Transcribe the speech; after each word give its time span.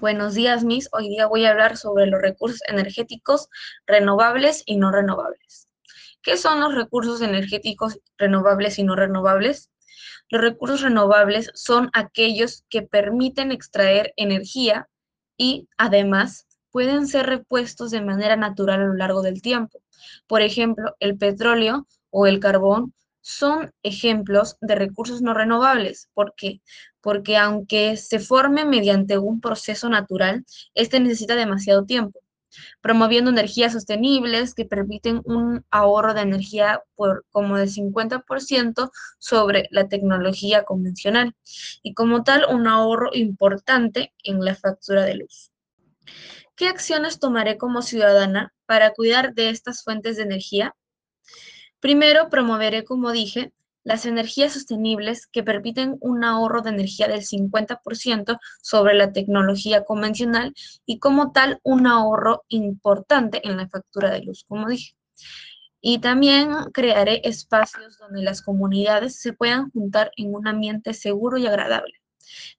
Buenos 0.00 0.34
días, 0.34 0.62
Miss. 0.62 0.88
Hoy 0.92 1.08
día 1.08 1.26
voy 1.26 1.44
a 1.44 1.50
hablar 1.50 1.76
sobre 1.76 2.06
los 2.06 2.22
recursos 2.22 2.60
energéticos 2.68 3.48
renovables 3.84 4.62
y 4.64 4.76
no 4.76 4.92
renovables. 4.92 5.66
¿Qué 6.22 6.36
son 6.36 6.60
los 6.60 6.72
recursos 6.72 7.20
energéticos 7.20 7.98
renovables 8.16 8.78
y 8.78 8.84
no 8.84 8.94
renovables? 8.94 9.72
Los 10.28 10.40
recursos 10.40 10.82
renovables 10.82 11.50
son 11.54 11.90
aquellos 11.94 12.62
que 12.68 12.82
permiten 12.82 13.50
extraer 13.50 14.12
energía 14.14 14.88
y, 15.36 15.68
además, 15.76 16.46
pueden 16.70 17.08
ser 17.08 17.26
repuestos 17.26 17.90
de 17.90 18.00
manera 18.00 18.36
natural 18.36 18.80
a 18.80 18.86
lo 18.86 18.94
largo 18.94 19.22
del 19.22 19.42
tiempo. 19.42 19.80
Por 20.28 20.42
ejemplo, 20.42 20.94
el 21.00 21.18
petróleo 21.18 21.88
o 22.10 22.28
el 22.28 22.38
carbón 22.38 22.94
son 23.20 23.72
ejemplos 23.82 24.56
de 24.60 24.74
recursos 24.74 25.22
no 25.22 25.34
renovables. 25.34 26.08
¿Por 26.14 26.34
qué? 26.36 26.60
Porque 27.00 27.36
aunque 27.36 27.96
se 27.96 28.18
forme 28.18 28.64
mediante 28.64 29.18
un 29.18 29.40
proceso 29.40 29.88
natural, 29.88 30.44
este 30.74 31.00
necesita 31.00 31.34
demasiado 31.34 31.84
tiempo, 31.84 32.20
promoviendo 32.80 33.30
energías 33.30 33.72
sostenibles 33.72 34.54
que 34.54 34.64
permiten 34.64 35.20
un 35.24 35.64
ahorro 35.70 36.14
de 36.14 36.22
energía 36.22 36.82
por 36.94 37.26
como 37.30 37.56
del 37.56 37.70
50% 37.70 38.90
sobre 39.18 39.68
la 39.70 39.88
tecnología 39.88 40.64
convencional 40.64 41.34
y 41.82 41.94
como 41.94 42.24
tal 42.24 42.46
un 42.50 42.66
ahorro 42.66 43.10
importante 43.12 44.14
en 44.22 44.44
la 44.44 44.54
factura 44.54 45.04
de 45.04 45.16
luz. 45.16 45.52
¿Qué 46.56 46.66
acciones 46.66 47.20
tomaré 47.20 47.56
como 47.56 47.82
ciudadana 47.82 48.52
para 48.66 48.92
cuidar 48.92 49.34
de 49.34 49.50
estas 49.50 49.84
fuentes 49.84 50.16
de 50.16 50.24
energía? 50.24 50.74
Primero, 51.80 52.28
promoveré, 52.28 52.84
como 52.84 53.12
dije, 53.12 53.52
las 53.84 54.04
energías 54.04 54.52
sostenibles 54.52 55.26
que 55.26 55.42
permiten 55.42 55.96
un 56.00 56.22
ahorro 56.22 56.60
de 56.60 56.70
energía 56.70 57.08
del 57.08 57.22
50% 57.22 58.38
sobre 58.60 58.94
la 58.94 59.12
tecnología 59.12 59.84
convencional 59.84 60.54
y 60.84 60.98
como 60.98 61.32
tal 61.32 61.58
un 61.62 61.86
ahorro 61.86 62.44
importante 62.48 63.40
en 63.48 63.56
la 63.56 63.68
factura 63.68 64.10
de 64.10 64.22
luz, 64.22 64.44
como 64.46 64.68
dije. 64.68 64.94
Y 65.80 66.00
también 66.00 66.50
crearé 66.74 67.22
espacios 67.24 67.96
donde 67.98 68.22
las 68.22 68.42
comunidades 68.42 69.20
se 69.20 69.32
puedan 69.32 69.70
juntar 69.70 70.10
en 70.16 70.34
un 70.34 70.46
ambiente 70.48 70.92
seguro 70.92 71.38
y 71.38 71.46
agradable. 71.46 71.94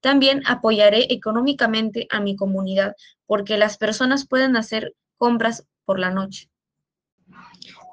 También 0.00 0.42
apoyaré 0.46 1.12
económicamente 1.12 2.06
a 2.10 2.20
mi 2.20 2.36
comunidad 2.36 2.94
porque 3.26 3.58
las 3.58 3.76
personas 3.76 4.26
pueden 4.26 4.56
hacer 4.56 4.94
compras 5.18 5.66
por 5.84 5.98
la 5.98 6.10
noche. 6.10 6.48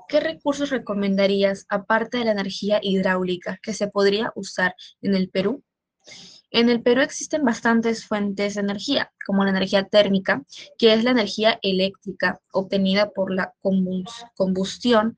¿Qué 0.07 0.19
recursos 0.19 0.69
recomendarías, 0.69 1.65
aparte 1.69 2.17
de 2.17 2.25
la 2.25 2.31
energía 2.31 2.79
hidráulica, 2.81 3.59
que 3.61 3.73
se 3.73 3.87
podría 3.87 4.31
usar 4.35 4.75
en 5.01 5.15
el 5.15 5.29
Perú? 5.29 5.63
En 6.51 6.69
el 6.69 6.81
Perú 6.81 7.01
existen 7.01 7.43
bastantes 7.43 8.05
fuentes 8.05 8.55
de 8.55 8.61
energía, 8.61 9.11
como 9.25 9.43
la 9.43 9.49
energía 9.49 9.83
térmica, 9.85 10.43
que 10.77 10.93
es 10.93 11.03
la 11.03 11.11
energía 11.11 11.59
eléctrica 11.61 12.39
obtenida 12.53 13.09
por 13.09 13.33
la 13.33 13.53
combustión. 14.35 15.17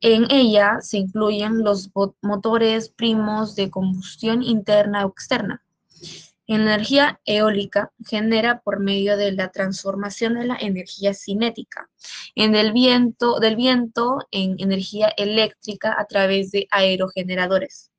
En 0.00 0.30
ella 0.30 0.78
se 0.80 0.98
incluyen 0.98 1.64
los 1.64 1.90
motores 2.20 2.90
primos 2.90 3.56
de 3.56 3.70
combustión 3.70 4.42
interna 4.42 5.06
o 5.06 5.10
externa. 5.10 5.64
Energía 6.54 7.18
eólica 7.24 7.92
genera 8.06 8.60
por 8.60 8.78
medio 8.78 9.16
de 9.16 9.32
la 9.32 9.50
transformación 9.50 10.34
de 10.34 10.44
la 10.44 10.58
energía 10.60 11.14
cinética 11.14 11.88
en 12.34 12.54
el 12.54 12.74
viento, 12.74 13.40
del 13.40 13.56
viento 13.56 14.18
en 14.30 14.56
energía 14.58 15.08
eléctrica 15.16 15.96
a 15.98 16.04
través 16.04 16.50
de 16.50 16.68
aerogeneradores. 16.70 17.90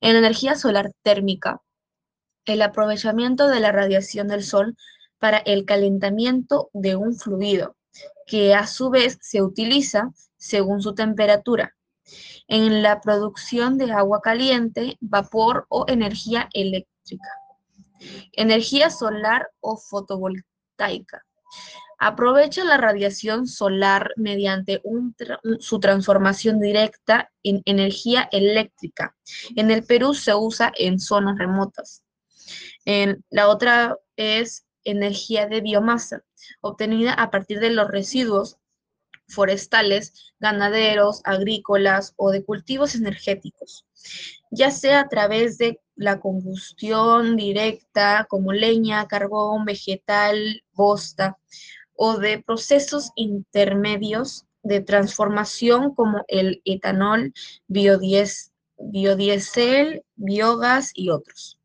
En 0.00 0.16
energía 0.16 0.54
solar 0.54 0.92
térmica, 1.02 1.60
el 2.46 2.62
aprovechamiento 2.62 3.46
de 3.46 3.60
la 3.60 3.72
radiación 3.72 4.28
del 4.28 4.42
sol 4.42 4.74
para 5.18 5.36
el 5.36 5.66
calentamiento 5.66 6.70
de 6.72 6.96
un 6.96 7.14
fluido, 7.14 7.76
que 8.26 8.54
a 8.54 8.66
su 8.66 8.88
vez 8.88 9.18
se 9.20 9.42
utiliza 9.42 10.14
según 10.38 10.80
su 10.80 10.94
temperatura, 10.94 11.76
en 12.48 12.82
la 12.82 13.02
producción 13.02 13.76
de 13.76 13.92
agua 13.92 14.22
caliente, 14.22 14.96
vapor 15.00 15.66
o 15.68 15.84
energía 15.88 16.48
eléctrica. 16.54 17.28
Energía 18.32 18.90
solar 18.90 19.48
o 19.60 19.76
fotovoltaica. 19.76 21.24
Aprovecha 21.98 22.62
la 22.64 22.76
radiación 22.76 23.46
solar 23.46 24.12
mediante 24.16 24.82
su 25.60 25.80
transformación 25.80 26.60
directa 26.60 27.32
en 27.42 27.62
energía 27.64 28.28
eléctrica. 28.32 29.16
En 29.56 29.70
el 29.70 29.82
Perú 29.84 30.12
se 30.12 30.34
usa 30.34 30.72
en 30.76 30.98
zonas 30.98 31.38
remotas. 31.38 32.02
la 33.30 33.48
otra 33.48 33.96
es 34.16 34.66
energía 34.84 35.46
de 35.46 35.60
biomasa, 35.60 36.22
obtenida 36.60 37.12
a 37.12 37.30
partir 37.30 37.60
de 37.60 37.70
los 37.70 37.88
residuos 37.88 38.58
forestales, 39.28 40.32
ganaderos, 40.38 41.20
agrícolas 41.24 42.14
o 42.16 42.30
de 42.30 42.44
cultivos 42.44 42.94
energéticos, 42.94 43.84
ya 44.50 44.70
sea 44.70 45.00
a 45.00 45.08
través 45.08 45.58
de 45.58 45.80
la 45.96 46.20
combustión 46.20 47.36
directa 47.36 48.26
como 48.28 48.52
leña, 48.52 49.06
carbón, 49.06 49.64
vegetal, 49.64 50.62
bosta, 50.72 51.38
o 51.94 52.18
de 52.18 52.42
procesos 52.42 53.10
intermedios 53.16 54.44
de 54.62 54.80
transformación 54.80 55.94
como 55.94 56.24
el 56.28 56.60
etanol, 56.64 57.32
biodiesel, 57.68 58.42
biogás 60.16 60.90
y 60.94 61.10
otros. 61.10 61.58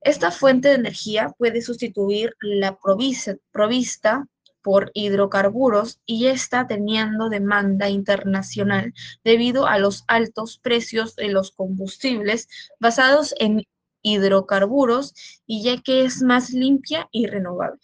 Esta 0.00 0.30
fuente 0.30 0.68
de 0.68 0.74
energía 0.74 1.34
puede 1.38 1.60
sustituir 1.60 2.34
la 2.40 2.78
provista 2.78 4.26
por 4.62 4.90
hidrocarburos 4.94 6.00
y 6.06 6.26
está 6.26 6.66
teniendo 6.66 7.28
demanda 7.28 7.88
internacional 7.88 8.94
debido 9.24 9.66
a 9.66 9.78
los 9.78 10.04
altos 10.08 10.58
precios 10.58 11.16
de 11.16 11.28
los 11.28 11.52
combustibles 11.52 12.48
basados 12.78 13.34
en 13.38 13.64
hidrocarburos 14.02 15.14
y 15.46 15.62
ya 15.62 15.80
que 15.80 16.04
es 16.04 16.22
más 16.22 16.50
limpia 16.50 17.08
y 17.10 17.26
renovable. 17.26 17.80